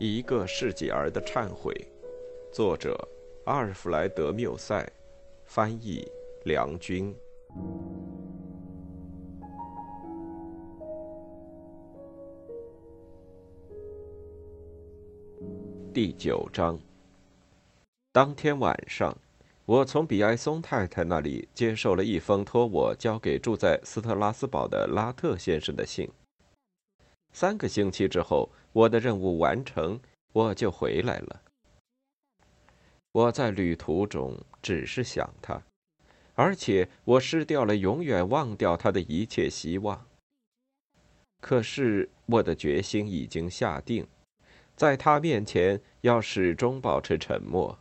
[0.00, 1.74] 一个世纪儿的忏悔，
[2.52, 2.96] 作者
[3.46, 4.88] 阿尔弗莱德·缪塞，
[5.44, 6.06] 翻译
[6.44, 7.12] 梁军。
[15.92, 16.78] 第九章。
[18.12, 19.12] 当天晚上，
[19.64, 26.08] 我从比埃松太太那里接受了一封托我交给住在斯特拉斯堡的拉特先生的信。
[27.32, 28.48] 三个星期之后。
[28.78, 29.98] 我的任务完成，
[30.32, 31.42] 我就回来了。
[33.10, 35.60] 我在旅途中只是想他，
[36.34, 40.06] 而且我失掉了永远忘掉他的一切希望。
[41.40, 44.06] 可是我的决心已经下定，
[44.76, 47.80] 在他面前要始终保持沉默。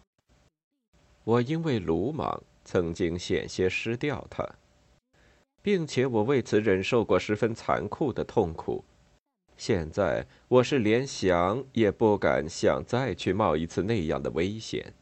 [1.26, 4.44] 我因为鲁莽曾经险些失掉他，
[5.62, 8.84] 并且我为此忍受过十分残酷的痛苦。
[9.58, 14.94] 现在我是连想也不敢想再去冒一次那样的危险。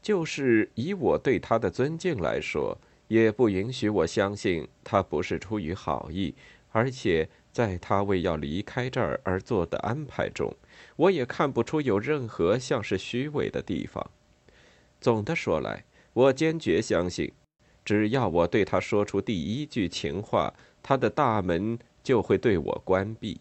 [0.00, 6.34] 就是以我对他的尊敬来说，也不允许我相信他不是出于好意，
[6.70, 10.54] 而且在他为要离开这儿而做的安排中，
[10.94, 14.08] 我也看不出有任何像是虚伪的地方。
[15.00, 17.32] 总的说来，我坚决相信，
[17.84, 21.76] 只要我对他说出第一句情话，他的大门。
[22.08, 23.38] 就会对我关闭。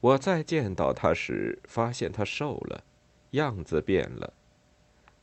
[0.00, 2.82] 我再见到他时，发现他瘦了，
[3.30, 4.32] 样子变了。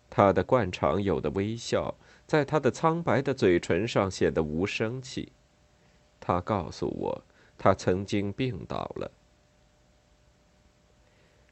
[0.10, 1.96] 他的惯常有的微笑，
[2.26, 5.34] 在他的苍白的嘴唇上显得无生气。
[6.22, 7.22] 他告诉我，
[7.58, 9.12] 他曾经病倒了。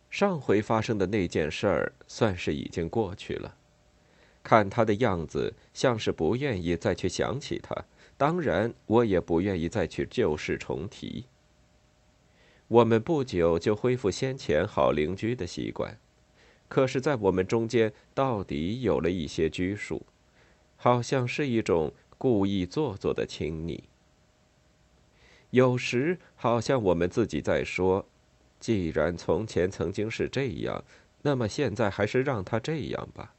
[0.10, 3.58] 上回发生的那件事儿，算是已经过去了。
[4.42, 7.76] 看他的样子，像是不愿意再去想起他。
[8.20, 11.24] 当然，我也不愿意再去旧事重提。
[12.68, 15.98] 我们不久就恢复先前好邻居的习惯，
[16.68, 20.06] 可是，在我们中间到底有了一些拘束，
[20.76, 23.86] 好像是一种故意做作的亲昵。
[25.52, 28.06] 有时，好像我们自己在说
[28.60, 30.84] ：“既然从前曾经是这样，
[31.22, 33.34] 那么现在还是让他这样吧。”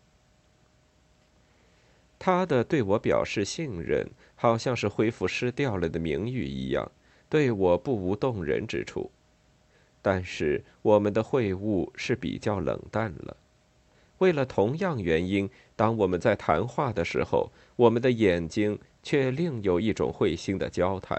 [2.21, 6.93] 他的对我表示信任，好像是恢复失掉了的名誉一样，
[7.31, 9.11] 对我不无动人之处。
[10.03, 13.39] 但是我们的会晤是比较冷淡了。
[14.19, 21.19] 为了同样原因，当我们在谈话的时候，我们的眼睛却另有一种会心的交谈。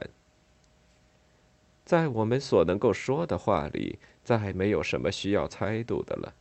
[1.84, 6.36] 在我们所能够说的话里，再没有什么需要猜度的了。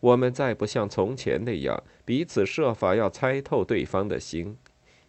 [0.00, 4.56] 我们再不像从前那样彼此设法要猜透对方的心，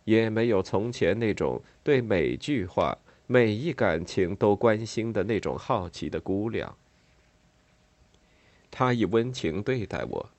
[0.05, 6.75] 也没有从前那种对每句话、每一感情都关心的那种好奇的姑娘。
[8.71, 10.29] 他以温情对待我，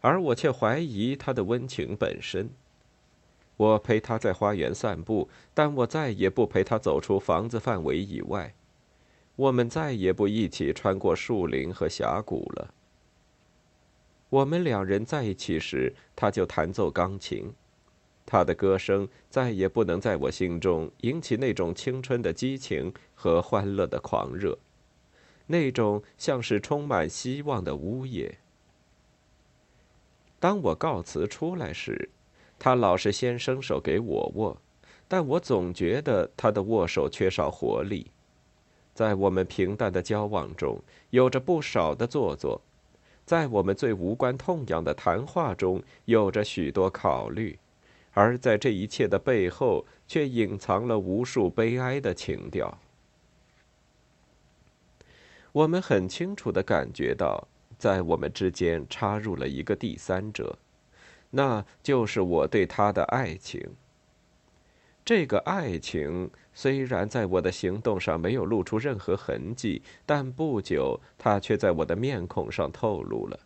[0.00, 2.50] 而我却怀疑他的温情本身。
[3.56, 8.52] 我陪他在花园散步，但我再也不陪他走出房子范围以外。
[9.36, 12.74] 我们再也不一起穿过树林和峡谷了。
[14.34, 17.52] 我们两人在一起时，他就弹奏钢琴，
[18.26, 24.58] 他的歌声再也不能在我心中引起那种青春的激情和欢乐的狂热，
[25.46, 28.38] 那种像是充满希望的呜咽。
[30.40, 32.10] 当我告辞出来时，
[32.58, 34.60] 他老是先伸手给我握，
[35.06, 38.10] 但我总觉得他的握手缺少活力，
[38.94, 42.60] 在我们平淡的交往中，有着不少的做作。
[43.24, 47.58] 在我们最无关痛痒的谈话中，有着许多考虑，
[48.12, 52.78] 而在这一切的背后，却隐藏了无数悲哀的情调。
[55.52, 57.48] 我们很清楚的感觉到，
[57.78, 60.58] 在我们之间插入了一个第三者，
[61.30, 63.74] 那就是我对他的爱情。
[65.04, 73.38] 这个爱情虽然在我的行动上没有露出任何痕迹，但不久，它却在我的面孔上透露了。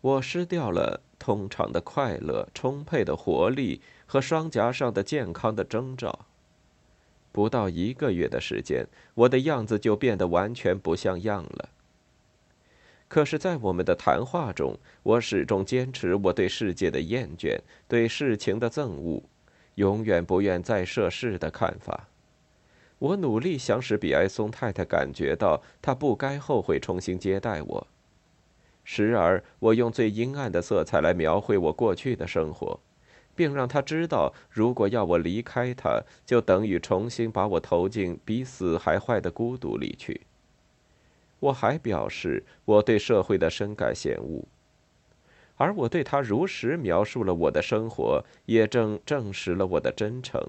[0.00, 6.26] 我失掉了通常的快乐、充沛的活力和双颊上的健康的征兆。
[7.30, 11.68] 不到一个月的时间，我的样子就变得完全不像样了。
[13.08, 19.22] 可是，在我们的谈话中，我始终坚持我对世界的厌倦，对事情的憎恶。
[19.76, 22.08] 永远不愿再涉世的看法。
[22.98, 27.86] 我努力想使比埃松太太感觉到，她不该后悔重新接待我。
[28.84, 32.80] 时而，我用最阴暗的色彩来描绘我过去的生活，
[33.34, 40.22] 并让她知道，如果要我离开她，就等于重新把我投进比死还坏的孤独里去。
[41.38, 44.42] 我还表示我对社会的深感嫌恶。
[45.56, 50.40] 而我对他如实描述了我的生活，也正证实了我的真诚。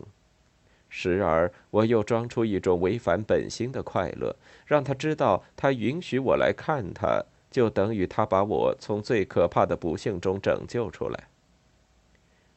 [0.89, 11.27] 时而，我又装出一种违反本心的快乐，让他知道，他允许我来看他，就等于他把我从最可怕的不幸中拯救出来。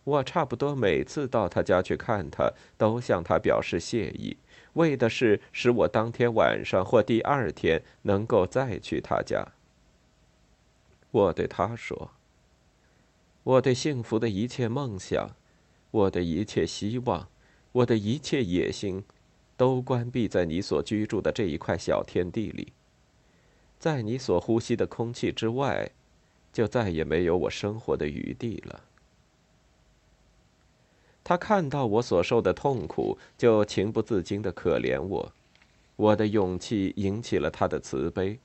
[0.05, 4.37] 我差不多每次到他家去看他，都向他表示谢意，
[4.75, 9.45] 为的是使我当天晚上或第二天能够再去他家。
[11.11, 12.11] 我对他说。
[13.51, 15.31] 我对幸福的一切梦想，
[15.91, 17.29] 我的一切希望，
[17.73, 19.03] 我的一切野心，
[19.57, 22.73] 都关闭在你所居住的这一块小天地里。
[23.77, 25.91] 在你所呼吸的空气之外，
[26.53, 28.85] 就再也没有我生活的余地了。
[31.25, 35.33] 他看到我所受的痛苦，就情不自禁的可怜我。
[35.97, 38.39] 我的勇气引起了他的慈悲，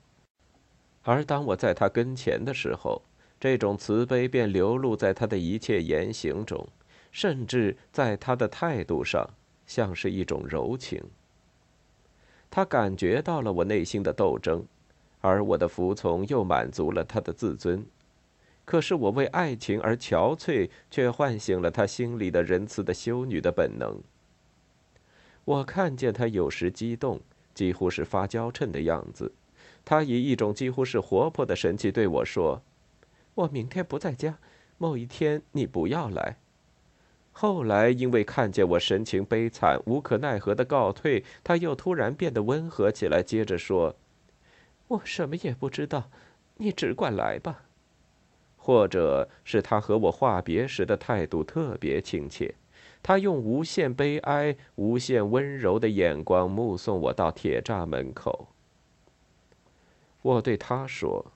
[1.04, 3.02] 而当我在他跟前的时候。
[3.38, 6.66] 这种慈悲便流露在他的一切言行中，
[7.12, 9.28] 甚至在他的态度上，
[9.66, 11.02] 像是一种柔情。
[12.50, 14.64] 他感觉到了我内心的斗争，
[15.20, 17.84] 而我的服从又满足了他的自尊。
[18.64, 24.00] 可是我为爱情而憔悴，却唤醒了他心里的仁慈的修女的本能。
[25.44, 27.20] 我看见他有时激动，
[27.54, 29.32] 几乎是发娇嗔的样子。
[29.84, 32.60] 他以一种几乎是活泼的神气对我说。
[33.36, 34.38] 我明天不在家，
[34.78, 36.36] 某一天你不要来。
[37.32, 43.94] 后来因为看见我神情悲惨、无可奈何的告退，他又突然变得温和起来，接着说
[44.88, 46.10] ：“我什么也不知道，
[46.56, 47.64] 你只管来吧。”
[48.56, 52.54] 或者是他和我话别时的态度特别亲切，
[53.02, 58.48] 他用无限悲哀、无限温柔的眼光目送我到铁栅门口。
[60.22, 61.32] 我对他说。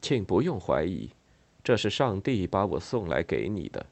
[0.00, 1.10] 请不用怀疑，
[1.64, 3.84] 这是上帝把我送来给你的。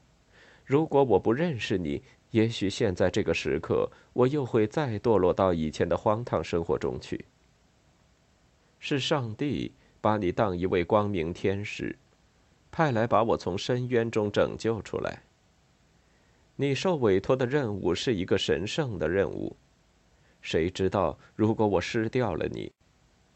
[0.63, 7.25] 如果我不认识你，也许现在这个时刻，我又会再堕落到以前的荒唐生活中去。
[8.79, 9.71] 是上帝
[10.01, 11.97] 把你当一位光明天使，
[12.71, 15.23] 派来把我从深渊中拯救出来。
[16.55, 19.55] 你受委托的任务是一个神圣的任务。
[20.41, 22.71] 谁知道，如果我失掉了你？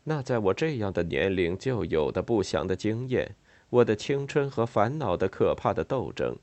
[0.06, 3.36] 那在我这样的年龄就有的不祥的经验，
[3.70, 6.36] 我的青春和烦恼的可怕的斗争，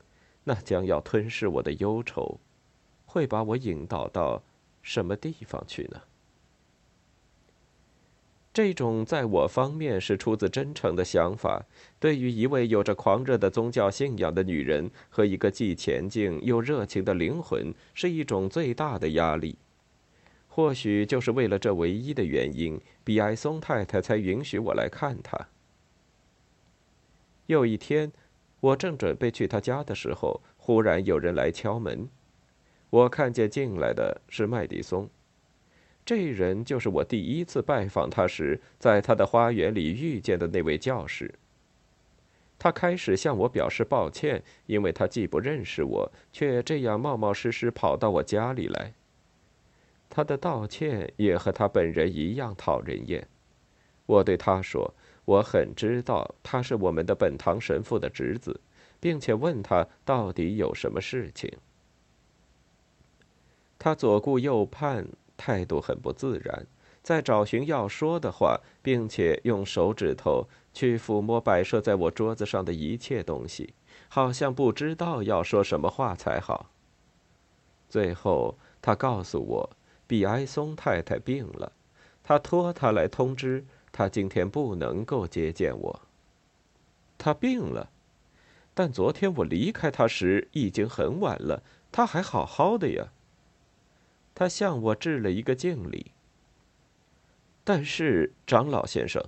[0.43, 2.39] 那将要吞噬我的忧愁，
[3.05, 4.43] 会把我引导到
[4.81, 6.01] 什么地方去呢？
[8.53, 11.63] 这种在我方面是出自真诚的想法，
[11.99, 19.57] 对于一位有着狂热的宗教信仰的女人和一个既前进又热情的灵魂，是一种最大的压力。
[20.57, 25.49] 或许就是为了这唯一的原因，比埃松太太才允许我来看她。
[27.45, 28.11] 有一天，
[28.59, 32.09] 我正准备去他家的时候，忽然有人来敲门。
[32.89, 35.07] 我看见进来的是麦迪松，
[36.03, 41.35] 这人就是我第一次拜访他时，在他的花园里遇见的那位教士。
[42.57, 48.95] 他开始向我表示抱歉，因为他既不认识我，却这样冒冒失失跑到我家里来。
[50.09, 53.27] 他的道歉也和他本人一样讨人厌。
[54.05, 54.93] 我对他说
[55.25, 58.61] ：“我很知道他是我们的本堂神父的侄子，
[58.99, 61.51] 并且问他到底有什么事情。”
[63.77, 66.65] 他左顾右盼，态度很不自然，
[67.03, 73.73] 在找寻要说的话，并且用手指头去抚摸摆设在我桌子上的一切东西，
[74.07, 76.71] 好像不知道要说什么话才好。
[77.89, 79.69] 最后，他告诉我。
[80.07, 81.73] 比埃松太太病了，
[82.23, 86.01] 他托他来通知他今天不能够接见我。
[87.17, 87.89] 他病了，
[88.73, 91.61] 但昨天我离开他时已经很晚了，
[91.91, 93.07] 他还好好的呀。
[94.33, 96.11] 他向我致了一个敬礼。
[97.63, 99.21] 但是长老先生，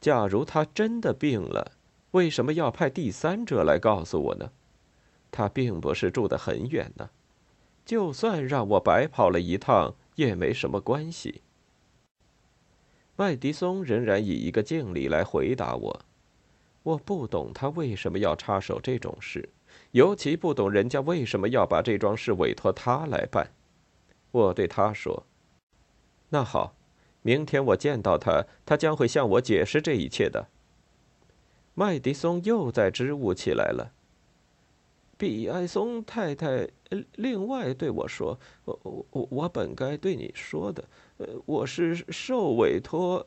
[0.00, 1.72] 假如他真的病了，
[2.12, 4.52] 为什么要派第三者来告诉我呢？
[5.32, 7.10] 他并不是住得很远呢，
[7.84, 9.96] 就算让我白跑了一趟。
[10.14, 11.42] 也没什么关系。
[13.16, 16.00] 麦迪松仍然以一个敬礼来回答我。
[16.82, 19.48] 我不懂他为什么要插手这种事，
[19.92, 23.52] 尤其不懂人家为什么要把这桩事委托他来办。
[24.30, 25.26] 我对他说
[26.28, 26.74] ：“那好，
[27.22, 30.48] 明天我见到他，他将会向我解释这一切的。”
[31.74, 33.92] 麦迪松又在支吾起来了。
[35.16, 36.68] 比埃松太太
[37.16, 40.84] 另外对我说：“我我我本该对你说的，
[41.18, 43.26] 呃，我是受委托。”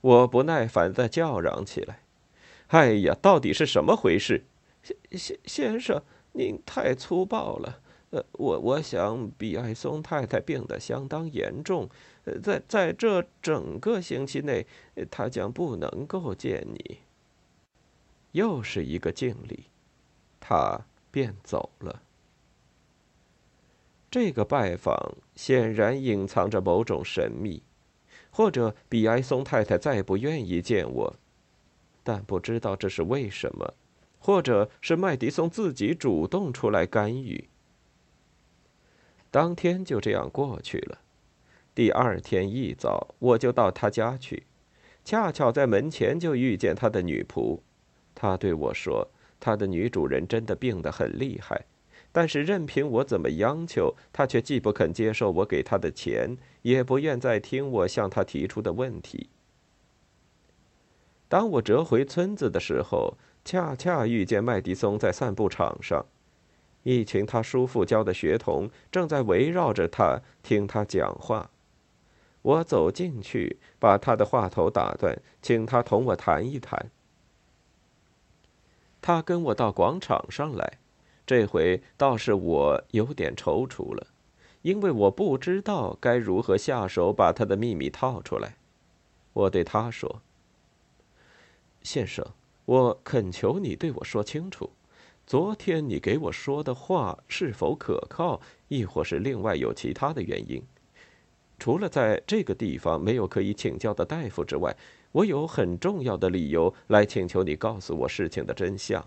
[0.00, 2.02] 我不耐烦地叫嚷起来
[2.68, 4.44] ：“哎呀，到底是什么回事？
[4.82, 7.80] 先先先生，您太粗暴了。
[8.10, 11.90] 呃，我我想比埃松太太病得相当严重，
[12.24, 14.66] 呃，在在这整个星期内，
[15.10, 16.98] 她将不能够见你。”
[18.32, 19.64] 又是一个敬礼，
[20.38, 22.02] 他便走了。
[24.10, 27.62] 这个拜访显然隐藏着某种神秘，
[28.30, 31.16] 或者比埃松太太再不愿意见我，
[32.02, 33.74] 但不知道这是为什么，
[34.18, 37.48] 或者是麦迪松自己主动出来干预。
[39.30, 40.98] 当天就这样过去了。
[41.74, 44.44] 第二天一早，我就到他家去，
[45.04, 47.60] 恰巧在门前就遇见他的女仆。
[48.14, 49.08] 他对我说
[49.40, 51.66] ：“他的女主人真的病得很厉害。”
[52.10, 59.28] 但是任凭我怎么央求，他却既不肯接受我给他的钱，也不愿再听我向他提出的问题。
[61.28, 66.06] 当我折回村子的时候，恰恰遇见麦迪松在散步场上，
[66.82, 71.50] 一群他叔父教的学童正在围绕着他听他讲话。
[72.40, 76.90] 我走进去，把他的话头打断，请他同我谈一谈。
[79.00, 80.78] 他跟我到广场上来。
[81.26, 84.06] 这回倒是我有点踌躇了，
[84.62, 88.56] 因为我不知道该如何下手把他的秘密套出来。
[89.34, 90.22] 我对他说
[91.82, 92.24] ：“先生，
[92.64, 94.70] 我恳求你对我说清楚，
[95.26, 100.62] 昨天你给我说的话是否可靠，亦或是另外有其他的原因？
[101.58, 104.74] 除了在这个地方没有可以请教的大夫之外，
[105.12, 109.04] 我有很重要的理由来请求你告诉我事情的真相。”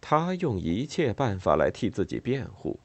[0.00, 2.78] 他用一切办法来替自己辩护，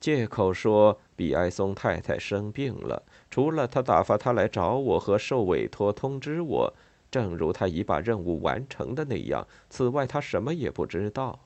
[0.00, 6.72] 借口说比埃松太太生病了，除了他打发他来找我和受委托通知我，
[7.10, 11.40] 正如他已把任务完成的那样，此外他什么也不知道。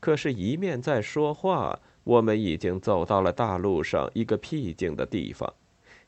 [0.00, 5.54] 可是，一面在说话，我们已经走到了大路上一个僻静的地方，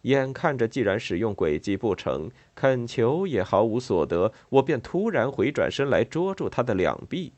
[0.06, 7.32] 眼看着既然使用诡计不成，恳求也毫无所得，我便突然回转身来捉住他的两臂。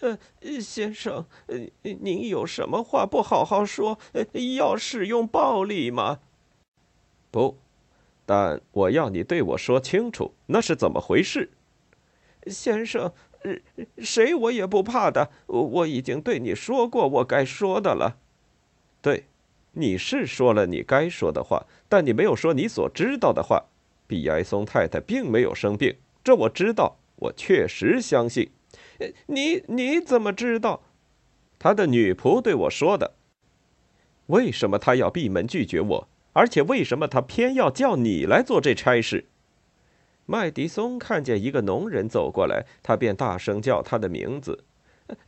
[0.00, 0.18] 呃，
[0.60, 3.98] 先生，呃，您有什么话不好好说？
[4.56, 6.20] 要使用暴力吗？
[7.30, 7.58] 不，
[8.24, 11.50] 但我要你对我说清楚，那是怎么回事？
[12.46, 13.12] 先生，
[13.98, 15.30] 谁我也不怕的。
[15.46, 18.16] 我已经对你说过我该说的了。
[19.00, 19.26] 对，
[19.72, 23.64] 你是说了你该说的话，但你没有说你所知道的话。
[24.06, 28.50] 比埃松太太并没有生病，这我知道，我确实相信。
[29.26, 30.82] 你你怎么知道？
[31.58, 33.12] 他的女仆对我说的。
[34.26, 36.08] 为什么他要闭门拒绝我？
[36.34, 39.26] 而且为什么他偏要叫你来做这差事？
[40.26, 44.64] 麦迪松看见一个农人走过来，他便大声叫他的名字：“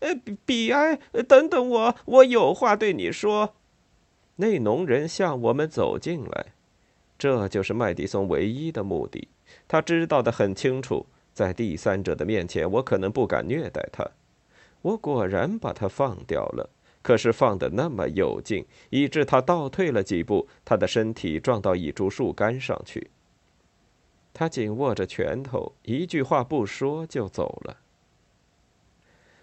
[0.00, 0.96] 呃，比埃，
[1.26, 3.54] 等等我，我有话对你说。”
[4.36, 6.46] 那农人向我们走进来，
[7.18, 9.28] 这就是麦迪松唯一的目的。
[9.68, 11.06] 他知道的很清楚。
[11.32, 14.08] 在第三者的面前，我可能不敢虐待他。
[14.82, 16.70] 我果然把他放掉了，
[17.02, 23.10] 可是放得那么有劲，以致他倒退了几步，他的身体撞到一株树干上去。
[24.32, 27.78] 他紧握着拳头，一句话不说就走了。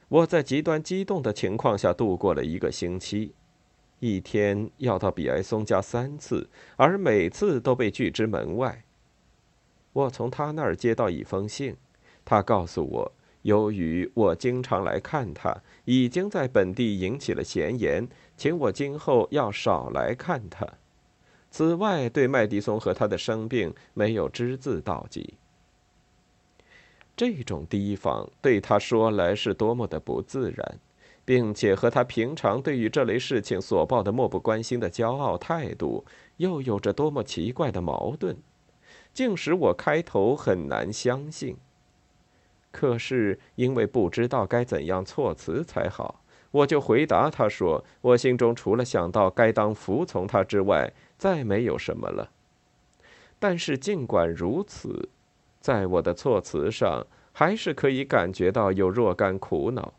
[0.08, 3.34] 我在极端激动的情况下度过了一个星期，
[4.02, 8.84] 一天要到比埃松家三次，而每次都被拒之门外。
[9.94, 11.78] 我从他那儿接到一封信，
[12.26, 13.12] 他告诉我，
[13.44, 15.56] 由于我经常来看他，
[15.86, 20.68] 已经在本地引起了闲言，请我今后要少来看他。
[21.52, 25.36] 此外，对麦迪松和他的生病没有只字道及。
[27.16, 30.80] 这种提防对他说来是多么的不自然，
[31.32, 36.04] 并且和他平常对于这类事情所抱的漠不关心的骄傲态度，
[36.36, 38.36] 又有着多么奇怪的矛盾。
[39.14, 41.56] 竟使我开头很难相信。
[42.70, 46.22] 可是因为不知道该怎样措辞才好，
[46.52, 52.30] 我就回答他说：“我心中除了想到该当服从他之外，再没有什么了。”
[53.40, 55.08] 但是尽管如此，
[55.62, 59.94] 在我的措辞上还是可以感觉到有若干苦恼。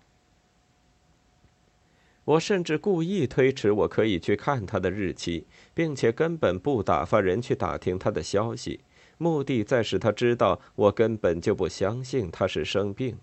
[2.24, 8.80] 我甚至故意推迟我可以去看他的日期，并且根本不打发人去打听他的消息。
[9.18, 13.18] 目的在使他知道，我根本就不相信他是生病。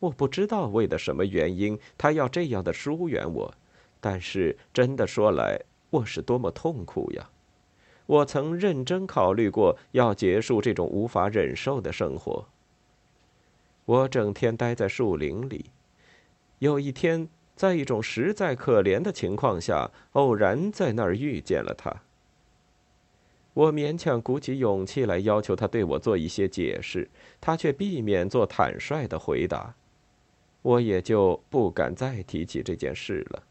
[0.00, 3.54] 我不知道为的什么原因，他要这样的疏远我。
[4.00, 7.30] 但是真的说来，我是多么痛苦呀！
[8.06, 12.46] 我曾认真考虑过要结束这种无法忍受的生活。
[13.84, 15.66] 我整天待在树林里。
[16.60, 21.92] 有一天，在一种实在可怜的情况下，偶然在那儿遇见了他。
[23.52, 27.10] 我勉强鼓起勇气来要求他对我做一些解释，
[27.40, 29.74] 他却避免做坦率的回答。
[30.62, 33.42] 我也就不敢再提起这件事了。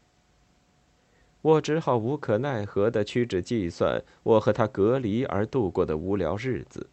[1.42, 6.88] 我只好无可奈何地屈指计算我和他隔离而度过的无聊日子，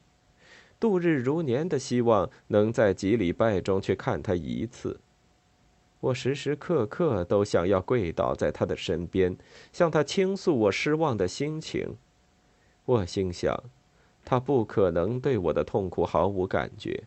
[0.81, 4.99] 度日如年的希望能在几礼拜中去看他一次。
[6.05, 9.35] 我时时刻刻都想要跪倒在他的身边，
[9.73, 11.95] 向他倾诉我失望的心情。
[12.85, 13.63] 我心想，
[14.23, 17.05] 他不可能对我的痛苦毫无感觉。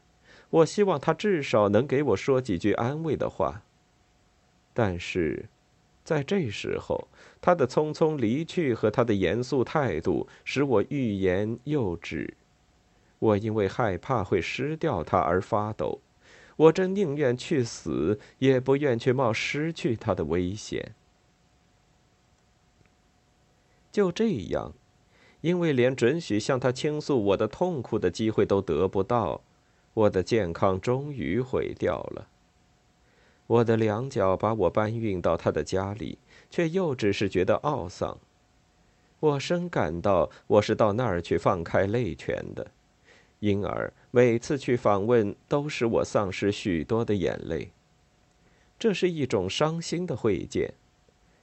[0.50, 3.62] 我希望他至少能给我说几句安慰的话。
[4.74, 5.48] 但是，
[6.02, 7.06] 在这时候，
[7.40, 12.34] 他的匆匆离去和他的严肃态度使我欲言又止。
[13.20, 16.00] 我因为害怕会失掉他而发抖。
[16.58, 20.94] 我真宁愿去死，也不愿去冒失去他的危险。
[23.90, 24.72] 就这样，
[25.40, 29.40] 因为连准许向他倾诉我的痛苦的机会都得不到。
[29.94, 32.28] 我的健康终于毁掉了。
[33.46, 36.18] 我的两脚把我搬运到他的家里，
[36.50, 38.18] 却又只是觉得懊丧。
[39.20, 42.70] 我深感到我是到那儿去放开泪泉的，
[43.40, 47.70] 因而每次去访问都使我丧失许多的眼泪。
[48.78, 50.74] 这是一种伤心的会见。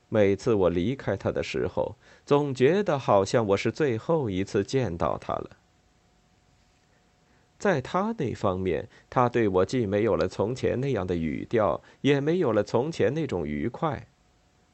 [0.07, 5.49] 每次我离开他的时候，总觉得好像我是最后一次见到他了。
[7.57, 14.07] 在他那方面，他对我既没有了从前那样的语调，也没有了从前那种愉快。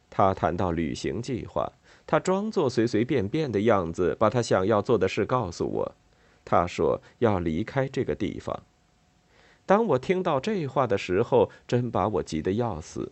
[0.09, 1.71] 他谈到旅行计划，
[2.05, 5.95] 他装作随随便便的样子，把他想要做的事告诉我。
[6.43, 8.63] 他说要离开这个地方。
[9.65, 13.11] 当我听到这话的时候，真把我急得要死。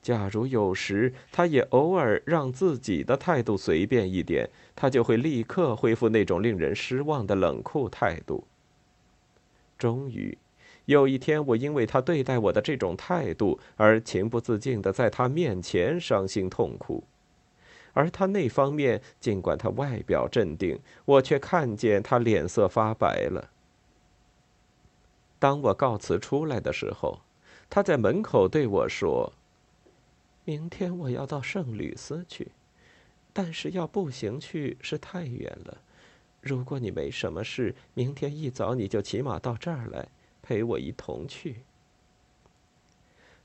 [0.00, 8.44] 假如有时他也偶尔让自己的态度随便一点，他就会立刻恢复那种令人失望的冷酷态度。
[9.78, 10.36] 终于，
[10.86, 17.04] 有一天，我因为他对待我的这种态度而情不自禁的在他面前伤心痛哭，
[17.92, 23.50] 而他那方面，尽管他外表镇定，我却看见他脸色发白了。
[25.38, 27.20] 当我告辞出来的时候，
[27.68, 29.32] 他在门口对我说
[30.44, 32.48] ：“明天我要到圣吕斯去，
[33.32, 35.78] 但是要步行去是太远了。”
[36.40, 40.08] 如果你没什么事，明天一早你就骑马到这儿来，
[40.42, 41.62] 陪我一同去。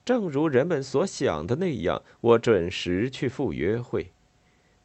[0.04, 4.12] 正如人们所想的那样，我准时去赴约会。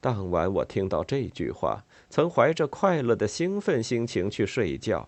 [0.02, 5.06] 当晚我听到这句话，曾怀着快乐的兴奋心情去睡觉，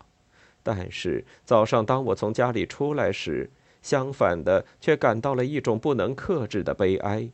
[0.62, 3.50] 但是早上当我从家里出来时，
[3.83, 7.28] 相反的却感到了一种不能克制的悲哀。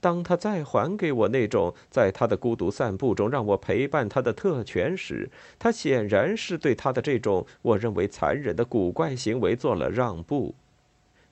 [0.00, 10.54] 当他再还给我那种在他的孤独散步中让我陪伴他的特权时，他显然是对他的这种我认为残忍的古怪行为做了让步。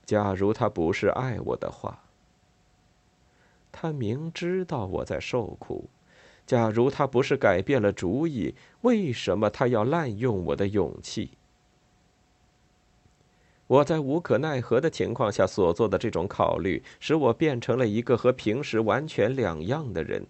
[0.05, 2.04] 假如他不是爱我的话，
[3.77, 5.89] 他明知道我在受苦；
[6.47, 11.31] 假如他不是改变了主意，为什么他要滥用我的勇气？
[13.67, 20.25] 我在无可奈何的情况下所做的这种考虑，使我变成了一个和平时完全两样的人。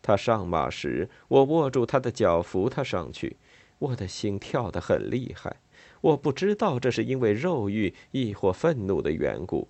[0.00, 3.36] 他上马时，我握住他的脚扶他上去，
[3.80, 5.56] 我的心跳得很厉害。
[6.00, 9.68] 我不知道这是因为肉欲亦或愤怒的缘故。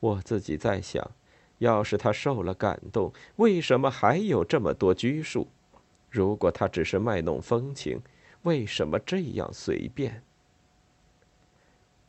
[0.00, 1.10] 我自己在想，
[1.58, 5.48] 要是他受了感动，为什么还有这么多拘束？
[6.10, 8.00] 如果他只是卖弄风情，
[8.42, 10.22] 为什么这样随便？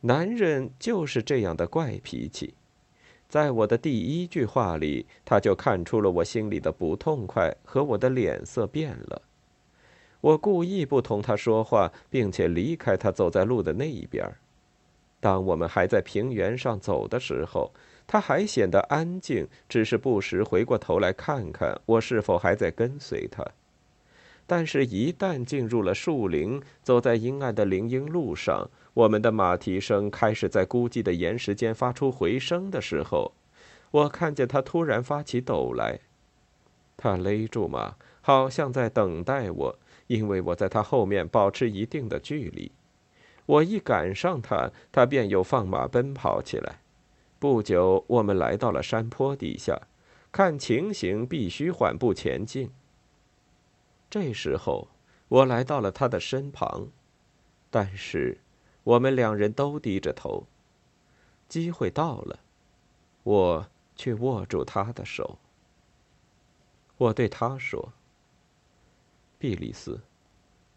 [0.00, 2.54] 男人就是这样的怪脾气，
[3.28, 9.22] 在我的第一句话里，他就看出了我心里的不痛快和我的脸色变了。
[10.22, 14.26] 我故意不同他说话，并且离开他，走在路的那一边。
[15.18, 17.70] 当我们还在平原上走的时候，
[18.10, 23.46] 他还显得安静，只是不时回过头来看看我是否还在跟随他。
[24.48, 33.30] 但是，一旦进入了树林，走在阴暗的林荫路上，我们的马蹄声开始在孤寂的岩石间发出回声的时候，
[33.92, 36.00] 我看见他突然发起抖来。
[36.96, 42.72] 他勒住马，好像在等待我，因为我在他后面保持一定的距离。
[43.46, 46.80] 我一赶上他，他便又放马奔跑起来。
[47.40, 49.88] 不久，我们来到了山坡底下，
[50.30, 52.70] 看情形必须缓步前进。
[54.10, 54.88] 这时候，
[55.28, 56.88] 我来到了他的身旁，
[57.70, 58.36] 但是
[58.84, 60.46] 我们两人都低着头。
[61.48, 62.40] 机会到了，
[63.22, 65.38] 我却握住他的手。
[66.98, 67.94] 我对他说
[69.40, 70.02] ：“毕利斯，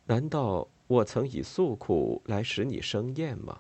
[0.06, 3.60] 难道我曾以诉苦来使你生厌吗？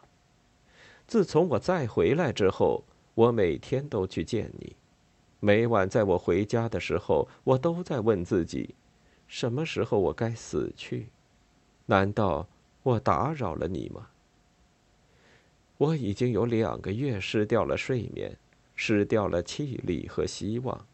[1.05, 2.85] 自从我再回来之后，
[3.15, 4.75] 我每天都去见你。
[5.39, 8.75] 每晚在我回家的时候，我都在问自己。”
[9.27, 11.07] 什么时候我该死去？
[11.87, 12.47] 难道
[12.83, 14.09] 我打扰了你吗？
[15.77, 18.37] 我已经有两个月失掉了睡眠，
[18.75, 20.85] 失掉了气力和希望。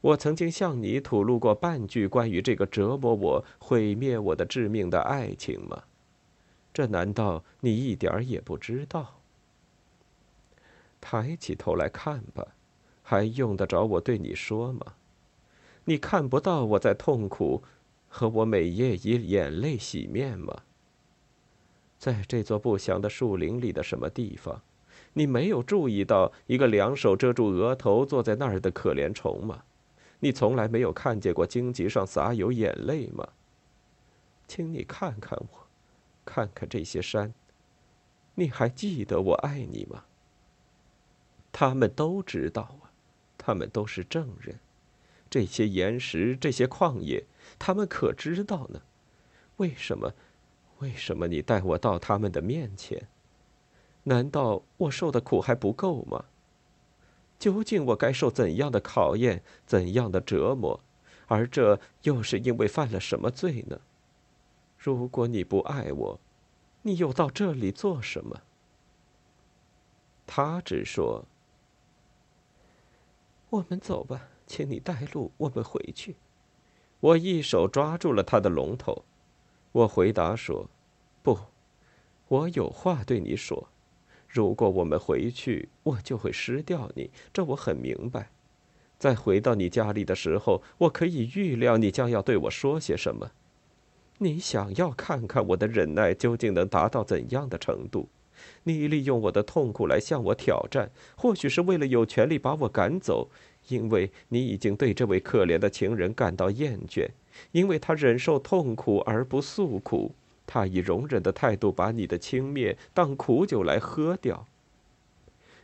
[0.00, 5.82] 我曾经向你吐露过半句关于这个折磨我、毁灭我的致命的爱情吗？
[6.72, 9.19] 这难道你一点也不知道？
[11.00, 12.46] 抬起头来看吧，
[13.02, 14.94] 还用得着我对你说吗？
[15.84, 17.62] 你看不到我在痛苦，
[18.08, 20.62] 和我每夜以眼泪洗面吗？
[21.98, 24.62] 在这座不祥的树林里的什么地方，
[25.14, 29.64] 你没有注意到一个两手遮住额头坐在那儿的可怜虫吗？
[30.20, 33.26] 你从来没有看见过荆棘上洒有眼泪吗？
[34.46, 35.66] 请你看看我，
[36.24, 37.32] 看看这些山，
[38.34, 40.04] 你还记得我爱你吗？
[41.52, 42.92] 他们都知道啊，
[43.36, 44.58] 他们都是证人。
[45.28, 47.24] 这些岩石，这些旷野，
[47.58, 48.82] 他们可知道呢？
[49.56, 50.12] 为什么？
[50.78, 53.08] 为什么你带我到他们的面前？
[54.04, 56.24] 难道我受的苦还不够吗？
[57.38, 60.80] 究竟我该受怎样的考验，怎样的折磨？
[61.26, 63.80] 而这又是因为犯了什么罪呢？
[64.78, 66.20] 如果你不爱我，
[66.82, 68.40] 你又到这里做什么？
[70.26, 71.26] 他只说
[73.50, 76.16] ：“我们走吧。”请你带路，我们回去。
[76.98, 79.04] 我一手抓住了他的龙头，
[79.70, 80.68] 我回答说
[81.22, 81.38] ：“不，
[82.26, 83.68] 我有话对你说。
[84.26, 88.32] 如果我们回去，我就会失掉你，这我很明白。
[88.98, 93.30] 在回到你家里的时候，我可以预料你将要对我说些什么。
[94.18, 98.08] 你想要看看我的忍耐究竟能达到怎样的程度？
[98.64, 103.28] 你利用我的痛苦来向我挑战，或许是为了有权利把我赶走。”
[103.68, 107.06] 因为你已经对这位可怜的情人感到厌倦，
[107.52, 110.12] 因为他忍受痛苦而不诉苦，
[110.46, 114.46] 他以容忍的态度把你的轻蔑当苦酒来喝掉。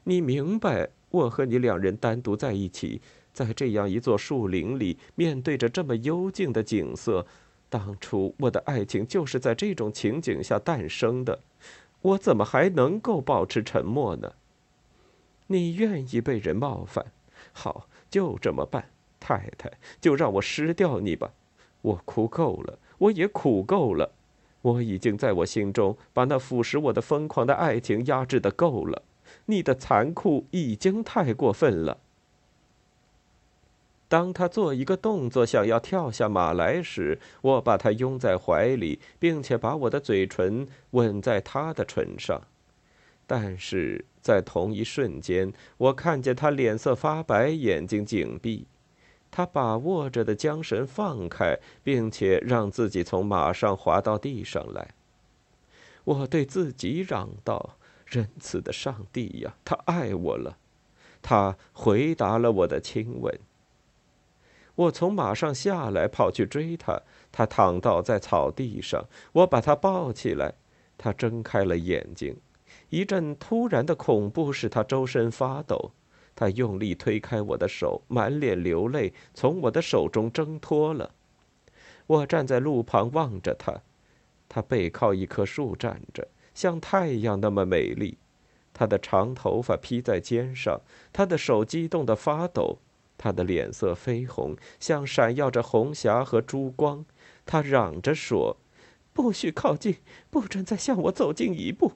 [0.05, 3.01] 你明白，我和你两人单独在一起，
[3.33, 7.27] 在这样一座树林里，面对着这么幽静的景色，
[7.69, 11.41] 当初我的爱情就是在这种情景下诞生的，
[12.07, 14.35] 我怎么还能够保持沉默呢？
[15.49, 17.07] 你愿意被人冒犯？
[17.53, 21.33] 好，就这么办，太太，就让我失掉你吧。
[21.83, 24.13] 我哭够了，我也苦够了，
[24.63, 29.03] 我已经在我心中把那腐蚀我的疯狂的爱情压制的够了。
[29.47, 31.99] 你的残酷已经太过分了。
[34.09, 42.43] 当他做一个动作，想要跳下马来时，我把他拥在怀里，并且把我的嘴唇吻在他的唇上。
[43.27, 48.67] 但是在同一瞬间，我看见他脸色发白，眼睛紧闭。
[49.33, 54.91] 他把握着的缰绳放开，并且让自己从马上滑到地上来。
[56.05, 60.57] 我对自己嚷道：“仁慈的上帝呀，他爱我了！”
[61.21, 63.37] 他回答了我的亲吻。
[64.77, 67.03] 我从马上下来，跑去追他。
[67.33, 70.55] 他躺倒在草地上，我把他抱起来。
[70.97, 72.37] 他睁开了眼睛。
[72.89, 75.91] 一阵突然的恐怖使他周身发抖，
[76.35, 81.13] 他用力推开我的手，满脸流泪，从我的手中挣脱了。
[82.07, 83.83] 我站在路旁望着他，
[84.49, 88.17] 他背靠一棵树站着，像太阳那么美丽。
[88.73, 90.81] 他的长头发披在肩上，
[91.13, 92.79] 他的手激动的发抖，
[93.19, 97.05] 他的脸色绯红，像闪耀着红霞和珠光。
[97.45, 98.57] 他嚷着说
[99.13, 99.97] ：“不许靠近，
[100.31, 101.93] 不准再向我走近一步。”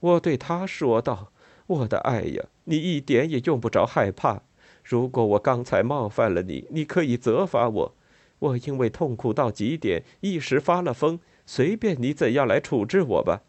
[0.00, 1.32] 我对他说道
[1.66, 4.42] ：“我的爱呀，你一点也用不着害怕。
[4.84, 7.94] 如果我刚才冒犯了你，你可以责罚我。
[8.38, 13.42] 我因为痛苦到极点，一时发了疯，随便你怎样来处置我吧。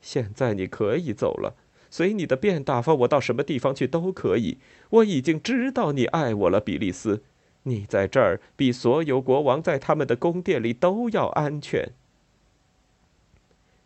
[0.00, 1.54] 现在你可以走了，
[1.90, 4.58] 随你的便，打发我到什么地方去都可以。
[4.90, 7.22] 我已经知道你爱我了，比利斯。
[7.64, 11.90] 你在这儿比所有国王在他们的宫殿里都要安全。”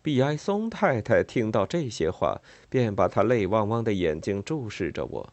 [0.02, 5.32] 比埃松太太听到这些话，便把她泪汪汪的眼睛注视着我。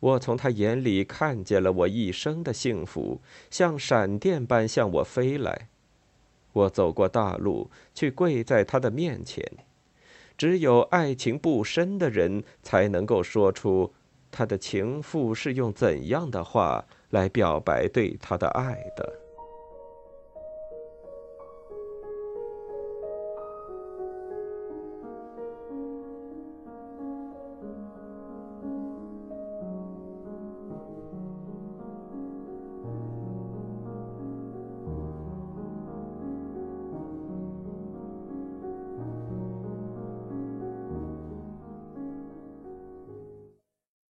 [0.00, 5.68] 我从他眼里看见了我一生的幸福，像闪电般向我飞来。
[6.52, 9.42] 我走过大路，去跪在他的面前。
[10.36, 13.92] 只有爱情不深的人，才能够说出
[14.30, 19.12] 他的情妇是用怎样的话来表白对他的爱的。